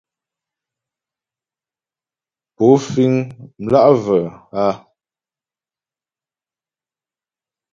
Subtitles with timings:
[2.55, 3.13] Pó fíŋ
[3.63, 4.19] mlǎ'və
[4.63, 4.65] a?